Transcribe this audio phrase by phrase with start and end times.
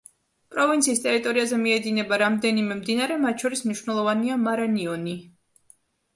[0.53, 5.17] პროვინციის ტერიტორიაზე მიედინება რამდენიმე მდინარე, მათ შორის მნიშვნელოვანია მარანიონი.